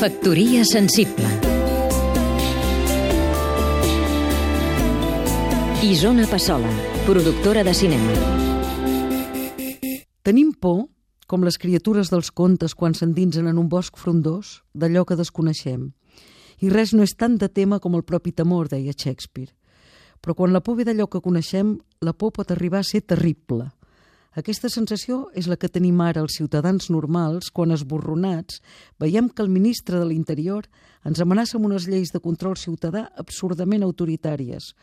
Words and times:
Factoria 0.00 0.64
sensible 0.64 1.28
Isona 5.84 6.24
Passola, 6.26 6.70
productora 7.04 7.60
de 7.62 7.74
cinema 7.74 8.14
Tenim 10.24 10.54
por, 10.56 10.86
com 11.28 11.44
les 11.44 11.60
criatures 11.60 12.08
dels 12.08 12.30
contes 12.32 12.72
quan 12.72 12.96
s'endinsen 12.96 13.50
en 13.52 13.60
un 13.60 13.68
bosc 13.68 14.00
frondós, 14.00 14.62
d'allò 14.72 15.04
que 15.04 15.18
desconeixem. 15.20 15.90
I 16.64 16.72
res 16.72 16.94
no 16.96 17.04
és 17.04 17.12
tant 17.12 17.36
de 17.36 17.50
tema 17.52 17.76
com 17.76 17.92
el 17.92 18.06
propi 18.08 18.32
temor, 18.32 18.72
deia 18.72 18.96
Shakespeare. 18.96 19.52
Però 20.24 20.32
quan 20.32 20.56
la 20.56 20.64
por 20.64 20.80
ve 20.80 20.88
d'allò 20.88 21.10
que 21.12 21.20
coneixem, 21.20 21.76
la 22.00 22.16
por 22.16 22.32
pot 22.32 22.56
arribar 22.56 22.80
a 22.80 22.88
ser 22.88 23.04
terrible– 23.04 23.68
aquesta 24.38 24.68
sensació 24.70 25.24
és 25.34 25.48
la 25.50 25.56
que 25.58 25.68
tenim 25.68 25.98
ara 26.04 26.22
els 26.22 26.36
ciutadans 26.38 26.86
normals 26.94 27.48
quan, 27.50 27.72
esborronats, 27.74 28.60
veiem 29.02 29.28
que 29.28 29.42
el 29.42 29.50
ministre 29.50 29.98
de 29.98 30.06
l'Interior 30.06 30.68
ens 31.04 31.18
amenaça 31.18 31.56
amb 31.58 31.66
unes 31.66 31.88
lleis 31.90 32.12
de 32.14 32.20
control 32.22 32.54
ciutadà 32.54 33.08
absurdament 33.18 33.82
autoritàries, 33.82 34.74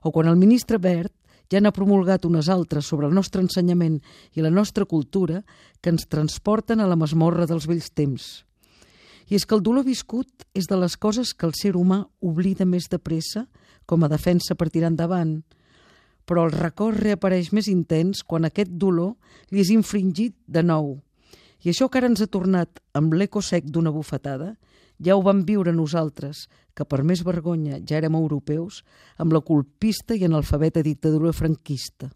o 0.00 0.10
quan 0.10 0.30
el 0.30 0.40
ministre 0.40 0.78
Bert 0.80 1.12
ja 1.52 1.60
n'ha 1.60 1.74
promulgat 1.76 2.24
unes 2.24 2.48
altres 2.48 2.88
sobre 2.88 3.10
el 3.10 3.14
nostre 3.14 3.42
ensenyament 3.44 4.00
i 4.32 4.40
la 4.40 4.50
nostra 4.50 4.86
cultura 4.88 5.42
que 5.82 5.92
ens 5.92 6.08
transporten 6.08 6.80
a 6.80 6.88
la 6.88 6.96
masmorra 6.96 7.44
dels 7.46 7.68
vells 7.68 7.90
temps. 7.92 8.44
I 9.28 9.36
és 9.36 9.44
que 9.44 9.56
el 9.56 9.64
dolor 9.64 9.84
viscut 9.84 10.48
és 10.56 10.64
de 10.68 10.80
les 10.80 10.96
coses 10.96 11.34
que 11.36 11.44
el 11.44 11.52
ser 11.56 11.74
humà 11.76 12.06
oblida 12.24 12.64
més 12.64 12.88
de 12.88 12.98
pressa 12.98 13.44
com 13.84 14.04
a 14.04 14.08
defensa 14.08 14.56
per 14.56 14.70
tirar 14.72 14.92
endavant, 14.92 15.42
però 16.24 16.46
el 16.46 16.54
record 16.54 16.98
reapareix 17.00 17.52
més 17.52 17.68
intens 17.68 18.22
quan 18.22 18.44
aquest 18.48 18.70
dolor 18.70 19.14
li 19.50 19.60
és 19.60 19.72
infringit 19.74 20.36
de 20.46 20.62
nou. 20.62 20.96
I 21.64 21.72
això 21.72 21.88
que 21.88 22.00
ara 22.00 22.10
ens 22.10 22.20
ha 22.20 22.28
tornat 22.28 22.80
amb 22.96 23.14
l'eco 23.16 23.40
sec 23.42 23.68
d'una 23.72 23.92
bufetada, 23.92 24.54
ja 25.00 25.16
ho 25.16 25.22
vam 25.24 25.42
viure 25.44 25.72
nosaltres, 25.72 26.46
que 26.74 26.84
per 26.84 27.02
més 27.06 27.22
vergonya 27.24 27.80
ja 27.80 27.98
érem 27.98 28.16
europeus, 28.18 28.82
amb 29.18 29.32
la 29.32 29.42
colpista 29.42 30.14
i 30.14 30.24
analfabeta 30.26 30.82
dictadura 30.82 31.32
franquista. 31.32 32.10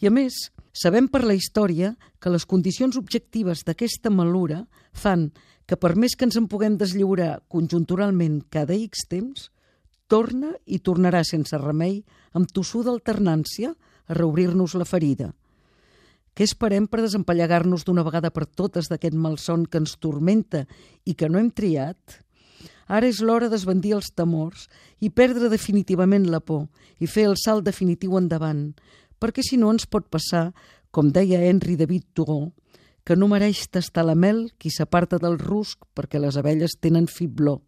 I 0.00 0.08
a 0.08 0.12
més, 0.12 0.50
sabem 0.76 1.08
per 1.08 1.24
la 1.24 1.34
història 1.36 1.94
que 2.20 2.32
les 2.32 2.44
condicions 2.44 2.96
objectives 3.00 3.64
d'aquesta 3.64 4.12
malura 4.12 4.66
fan 4.92 5.30
que 5.66 5.78
per 5.80 5.94
més 5.96 6.14
que 6.14 6.26
ens 6.28 6.36
en 6.38 6.46
puguem 6.52 6.76
deslliurar 6.78 7.40
conjunturalment 7.48 8.42
cada 8.52 8.76
X 8.76 9.06
temps, 9.10 9.48
torna 10.06 10.52
i 10.66 10.78
tornarà 10.78 11.22
sense 11.24 11.58
remei, 11.58 12.00
amb 12.32 12.50
tossuda 12.52 12.92
alternància, 12.92 13.74
a 14.06 14.14
reobrir-nos 14.14 14.76
la 14.78 14.86
ferida. 14.86 15.32
Què 16.36 16.44
esperem 16.44 16.84
per 16.86 17.00
desempallegar-nos 17.00 17.86
d'una 17.86 18.04
vegada 18.04 18.30
per 18.30 18.44
totes 18.44 18.90
d'aquest 18.90 19.16
malson 19.16 19.64
que 19.64 19.80
ens 19.80 19.96
tormenta 19.96 20.66
i 21.04 21.14
que 21.16 21.30
no 21.32 21.40
hem 21.40 21.48
triat? 21.50 22.20
Ara 22.86 23.08
és 23.08 23.22
l'hora 23.24 23.48
d'esbandir 23.48 23.94
els 23.96 24.12
temors 24.14 24.66
i 25.00 25.08
perdre 25.10 25.48
definitivament 25.50 26.28
la 26.30 26.42
por 26.44 26.68
i 27.00 27.08
fer 27.10 27.24
el 27.30 27.38
salt 27.40 27.64
definitiu 27.66 28.18
endavant, 28.20 28.74
perquè 29.18 29.42
si 29.42 29.56
no 29.56 29.72
ens 29.72 29.88
pot 29.88 30.06
passar, 30.12 30.52
com 30.92 31.08
deia 31.10 31.40
Henry 31.48 31.74
David 31.80 32.04
Thoreau, 32.14 32.52
que 33.02 33.16
no 33.16 33.30
mereix 33.32 33.64
tastar 33.72 34.04
la 34.06 34.14
mel 34.14 34.50
qui 34.58 34.70
s'aparta 34.70 35.18
del 35.22 35.38
rusc 35.40 35.88
perquè 35.94 36.20
les 36.20 36.36
abelles 36.36 36.76
tenen 36.78 37.08
fibló. 37.08 37.62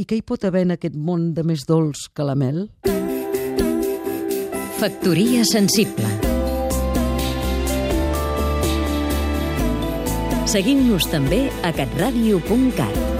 I 0.00 0.06
què 0.08 0.16
hi 0.16 0.22
pot 0.24 0.46
haver 0.48 0.62
en 0.64 0.72
aquest 0.72 0.96
món 0.96 1.34
de 1.36 1.44
més 1.44 1.66
dolç 1.68 2.06
que 2.16 2.24
la 2.24 2.32
mel? 2.32 2.62
Factoria 4.80 5.44
sensible 5.44 6.08
Seguim-nos 10.48 11.04
també 11.12 11.44
a 11.62 11.74
catradio.cat 11.76 13.19